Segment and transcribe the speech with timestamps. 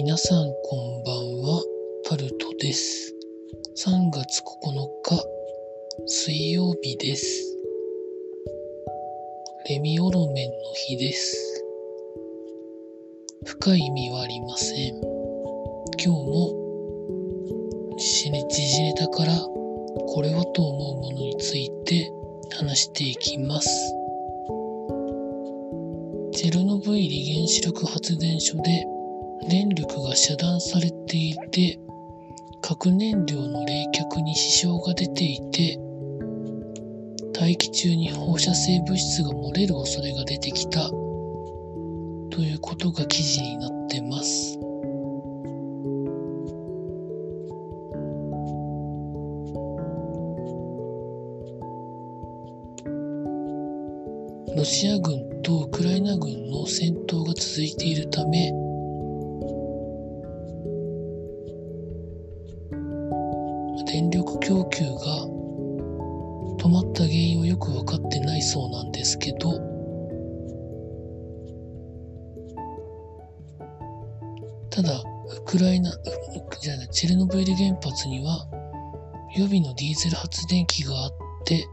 [0.00, 1.60] 皆さんこんばんは、
[2.04, 3.12] タルトです。
[3.84, 5.24] 3月9日、
[6.06, 7.26] 水曜日です。
[9.68, 10.54] レミオロメンの
[10.86, 11.64] 日です。
[13.44, 15.00] 深い意味はありません。
[15.98, 16.52] 今日も
[17.98, 22.08] 時事ネ時事ネタからこれはと思うものについて
[22.52, 23.68] 話していきます。
[26.34, 28.97] チェルノブイリ原子力発電所で
[29.48, 31.80] 電力が遮断されていて
[32.60, 35.78] 核燃料の冷却に支障が出ていて
[37.32, 44.58] 大気中に放射性物質が漏れる恐れが出てきたということが記事になってます。
[54.56, 58.52] ロシア軍とウクライナ軍の戦闘が続いているため
[63.88, 64.90] 電力供給が
[66.58, 69.52] 止まった原因はよく分かってないそうなんですけど
[74.68, 75.90] ただウクライナ
[76.60, 78.46] じゃないチェルノブイリ原発には
[79.34, 81.12] 予備のディーゼル発電機があっ
[81.46, 81.66] て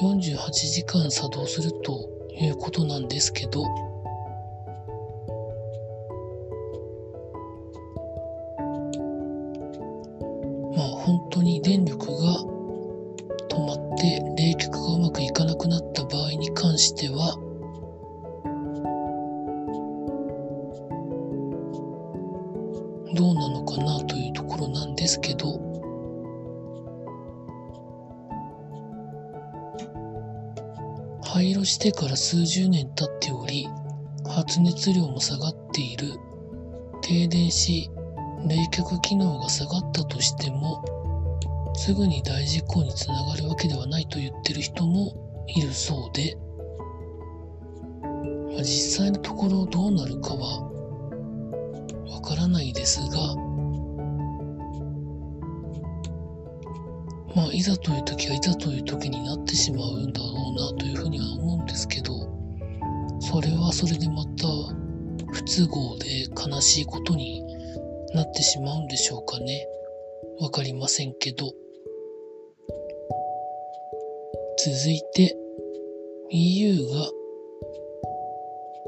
[0.00, 3.85] 48時間作動するということなんですけど
[11.06, 12.12] 本当に電力が
[13.48, 17.38] 止まって冷却がうまくいかなくなった場合に関しては
[23.14, 25.60] どうなのかなというところなんですけど
[31.22, 33.68] 廃炉してから数十年経っており
[34.28, 36.18] 発熱量も下がっている。
[37.02, 37.88] 停電し
[38.48, 40.95] 冷却機能が下がったとしても
[41.76, 46.36] すぐに大事故につながるわけではないと言ってる人もいるそうで、
[48.02, 50.62] まあ、実際のところどうなるかは
[52.10, 53.36] わからないですが
[57.34, 62.14] まあいざという時はいざという時になってしまうんだろうなというふうには思うんですけど
[63.20, 64.46] それはそれでまた
[65.32, 67.44] 不都合で悲しいことに
[68.14, 69.66] なってしまうんでしょうかね。
[70.40, 71.52] わかりませんけど。
[74.66, 75.38] 続いて、
[76.30, 77.08] EU が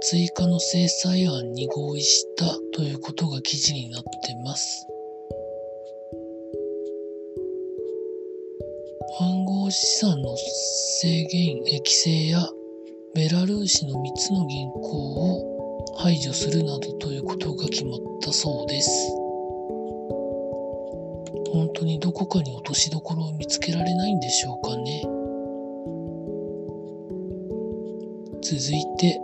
[0.03, 4.09] 追加の制裁案に合意したということが記事になって
[4.43, 4.89] ます。
[9.21, 10.37] 暗号資産の
[11.01, 12.45] 制限、規制や
[13.15, 18.91] ベラルーシの3つの銀行を排除するなどということが決まったそうです。
[21.53, 25.18] 本当にどこかに落としどころを見つけられないんでしょうかね。
[28.49, 29.21] 続いて、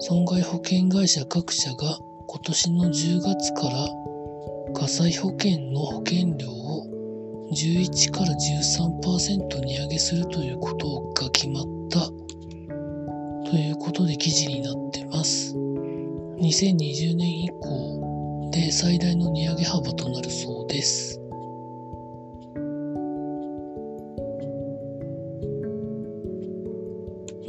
[0.00, 3.88] 損害保険会社各社が今年の10月から
[4.74, 6.86] 火災保険の保険料を
[7.50, 12.00] 11から13%値上げするということが決まった
[13.50, 15.54] ということで記事になってます。
[15.56, 21.23] 2020年以降で最大の値上げ幅となるそうです。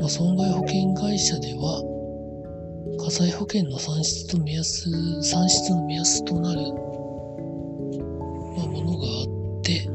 [0.05, 1.81] まあ、損害保険会社では
[3.03, 6.67] 火災保険の算出と目安算出の目安となる、ま
[8.65, 9.89] あ、ものがあって、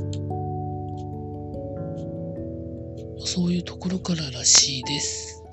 [3.19, 5.45] まあそういうところかららしいです。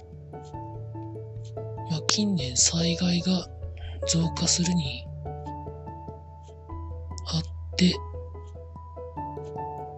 [1.92, 3.48] まあ、近年災害が
[4.08, 5.06] 増加するに
[7.28, 7.94] あって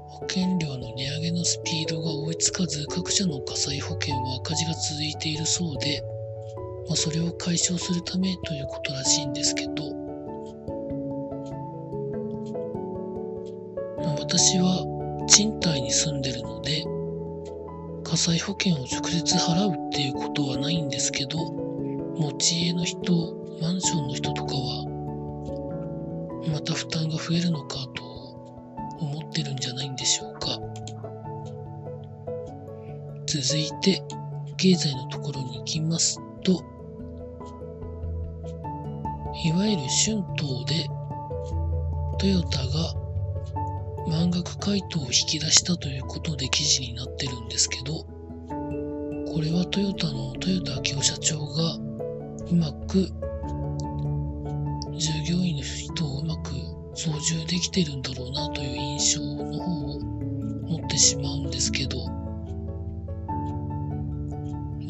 [0.09, 6.01] 保険料の値上げのスピードが追いつかず各社の火災保険は赤字が続いているそうで、
[6.88, 9.94] まあ、それを解消するためということらしいんですけど、
[14.04, 16.83] まあ、私は賃貸に住んでるので
[18.04, 21.38] 火災保険を直接払うっていうことはないんですけど
[22.18, 23.13] 持ち家の人
[23.62, 24.86] マンションの人とかは
[26.51, 28.08] また負担が増えるのかと
[29.30, 30.60] ってるんじゃないんでしょうか。
[33.31, 34.02] 続いて
[34.58, 36.64] 経済のところに行きますと
[39.46, 40.90] いわゆる春闘で
[42.18, 42.94] トヨタが
[44.08, 48.04] 満額回答を引き出したということで記事になってるんですけど
[49.31, 53.08] これはトヨタの豊田明夫社長がうまく
[54.98, 56.52] 従業員の人をうまく
[56.96, 59.63] 操縦できてるんだろうなという象の方
[59.96, 61.98] を持ってしまうんですけど、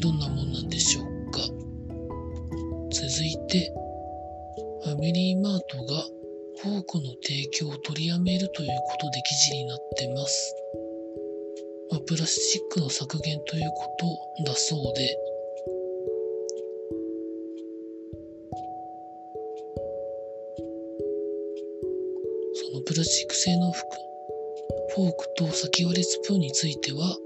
[0.00, 1.40] どんなもんなんでしょうか？
[2.90, 3.72] 続いて、
[4.84, 6.02] ファミリーマートが
[6.62, 10.54] フォークの提供を取りやめるということで記事になってます。
[11.90, 13.96] まあ、プラスチックの削減というこ
[14.44, 15.16] とだそうで、
[22.90, 23.86] プラスチック製の服、
[24.96, 27.16] フォークと先割れスプーンについては、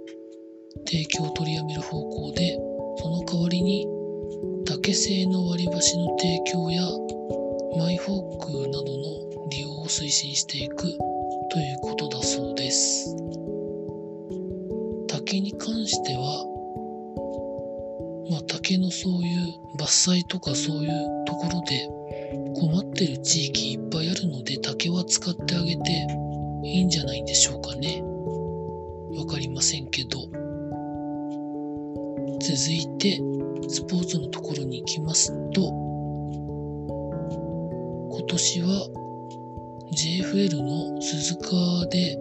[0.85, 2.53] 提供を取りやめる方向で、
[2.99, 3.87] その代わりに
[4.67, 6.83] 竹製の割り箸の提供や
[7.79, 13.17] マイフォークなどの利用を推進していくということだそうです。
[15.09, 16.45] 竹に関しては、
[18.33, 21.89] まあ、竹のそういう伐採とかそういうところで
[22.55, 26.07] 困ってる地域いっぱいあるので竹は使ってあげて
[26.65, 28.03] いいんじゃないんでしょうかね。
[29.17, 30.21] わかりませんけど。
[32.41, 33.21] 続いて、
[33.69, 35.63] スポーツのところに行きますと、
[38.11, 38.89] 今年は
[39.93, 42.19] JFL の鈴鹿で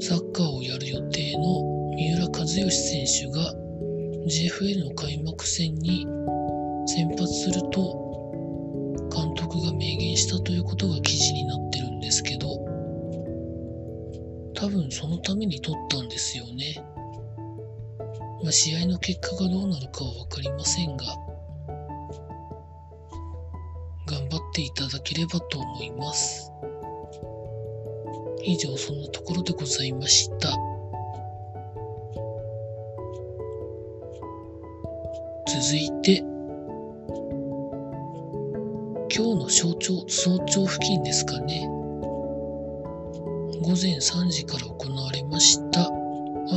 [0.00, 3.54] サッカーをやる予定の三浦知良選手が
[4.26, 6.06] JFL の開幕戦に
[6.86, 8.05] 先発すると
[10.66, 12.48] ことが記事になってるんですけど
[14.54, 16.82] 多分そのために取ったんですよね。
[18.42, 21.04] まあ、試合の結果がどうなるかは分かりませんが
[24.06, 26.50] 頑張っていただければと思います。
[28.44, 30.56] 以上そんなところでございました。
[35.48, 36.22] 続いて、
[39.16, 41.66] 今日の早朝、早朝付近ですかね。
[43.62, 45.86] 午前3時から行われました、ア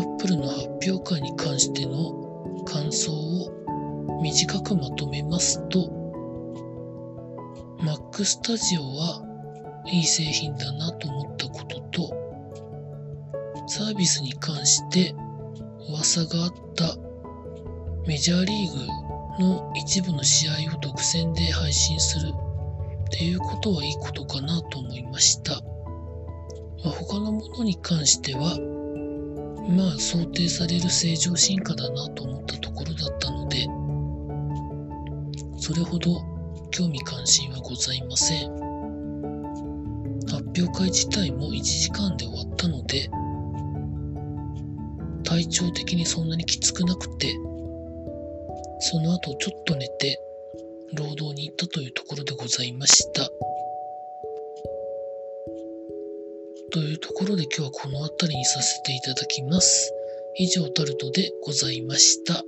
[0.02, 5.90] ップルの発表会に関しての感想を短くまとめますと、
[7.80, 9.24] Mac Studio は
[9.86, 12.10] いい製品だなと思ったことと、
[13.68, 15.16] サービスに関して
[15.88, 16.98] 噂があった
[18.06, 22.34] メジャーリーグの一部の試合を独占で配信する
[23.20, 25.52] ていうことはいいことかなと思いました。
[25.52, 25.60] ま
[26.86, 28.58] あ、他のものに関しては、
[29.76, 33.68] まあ想定される正常進化だなと思ったところだったので、
[35.58, 36.24] それほど
[36.72, 38.48] 興味関心はございません。
[40.26, 43.10] 発表会自体も1時間で終わったので、
[45.26, 47.36] 体調的にそんなにきつくなくて、
[48.80, 50.22] その後ちょっと寝て、
[50.94, 53.30] 労働に行ったというところでございました。
[56.72, 59.92] というところで今日はこの辺りにさせていただきます。
[60.38, 62.44] 以上タルトでございました。